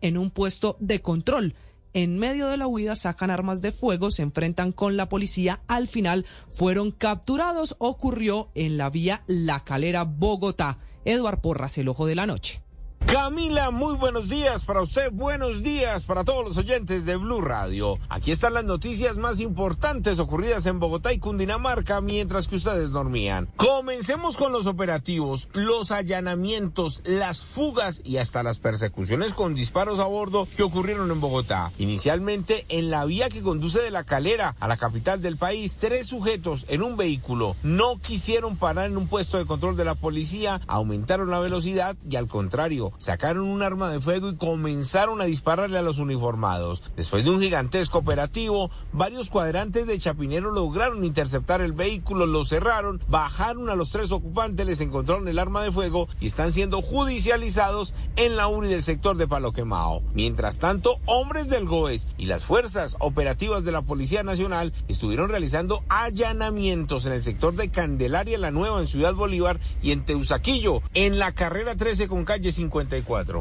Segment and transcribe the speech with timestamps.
[0.00, 1.54] En un puesto de control.
[1.92, 5.60] En medio de la huida sacan armas de fuego, se enfrentan con la policía.
[5.68, 7.76] Al final fueron capturados.
[7.78, 10.78] Ocurrió en la vía La Calera, Bogotá.
[11.04, 12.62] Eduard Porras, el ojo de la noche.
[13.10, 17.98] Camila, muy buenos días para usted, buenos días para todos los oyentes de Blue Radio.
[18.10, 23.48] Aquí están las noticias más importantes ocurridas en Bogotá y Cundinamarca mientras que ustedes dormían.
[23.56, 30.04] Comencemos con los operativos, los allanamientos, las fugas y hasta las persecuciones con disparos a
[30.04, 31.72] bordo que ocurrieron en Bogotá.
[31.78, 36.08] Inicialmente en la vía que conduce de la calera a la capital del país, tres
[36.08, 40.60] sujetos en un vehículo no quisieron parar en un puesto de control de la policía,
[40.66, 45.78] aumentaron la velocidad y al contrario, sacaron un arma de fuego y comenzaron a dispararle
[45.78, 46.82] a los uniformados.
[46.96, 53.00] Después de un gigantesco operativo, varios cuadrantes de Chapinero lograron interceptar el vehículo, lo cerraron,
[53.08, 57.94] bajaron a los tres ocupantes, les encontraron el arma de fuego y están siendo judicializados
[58.16, 60.02] en la URI del sector de Palo Quemao.
[60.12, 65.84] Mientras tanto, hombres del GOES y las fuerzas operativas de la Policía Nacional estuvieron realizando
[65.88, 71.18] allanamientos en el sector de Candelaria La Nueva en Ciudad Bolívar y en Teusaquillo, en
[71.18, 72.87] la carrera 13 con calle 50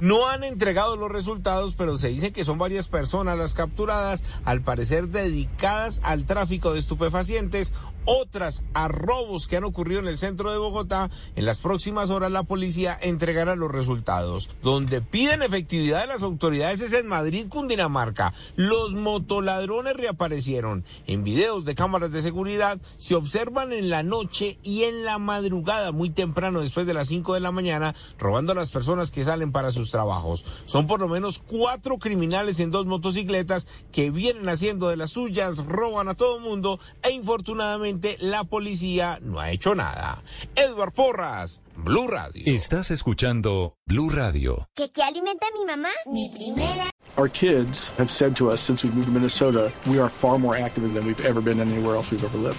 [0.00, 4.62] no han entregado los resultados, pero se dice que son varias personas las capturadas, al
[4.62, 7.72] parecer dedicadas al tráfico de estupefacientes,
[8.06, 11.10] otras a robos que han ocurrido en el centro de Bogotá.
[11.36, 14.50] En las próximas horas la policía entregará los resultados.
[14.62, 18.34] Donde piden efectividad de las autoridades es en Madrid, Cundinamarca.
[18.56, 20.84] Los motoladrones reaparecieron.
[21.06, 25.92] En videos de cámaras de seguridad se observan en la noche y en la madrugada,
[25.92, 29.33] muy temprano después de las 5 de la mañana, robando a las personas que salen
[29.52, 30.44] para sus trabajos.
[30.66, 35.58] Son por lo menos cuatro criminales en dos motocicletas que vienen haciendo de las suyas,
[35.66, 40.22] roban a todo mundo e infortunadamente la policía no ha hecho nada.
[40.54, 42.42] Edward Porras, Blue Radio.
[42.46, 44.68] Estás escuchando Blue Radio.
[44.74, 45.88] ¿Qué, qué alimenta mi mamá?
[46.06, 46.90] Mi primera.
[47.16, 50.56] Our kids have said to us since we moved to Minnesota, we are far more
[50.56, 52.58] active than we've ever been anywhere else we've ever lived.